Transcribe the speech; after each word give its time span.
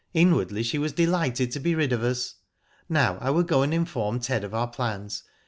Inwardly 0.15 0.63
she 0.63 0.79
was 0.79 0.93
delighted 0.93 1.51
to 1.51 1.59
be 1.59 1.75
rid 1.75 1.93
of 1.93 2.01
us. 2.03 2.37
Now 2.89 3.19
I 3.21 3.29
will 3.29 3.43
go 3.43 3.61
and 3.61 3.71
inform 3.71 4.19
Ted 4.19 4.43
of 4.43 4.51
our 4.51 4.65
plans. 4.67 5.21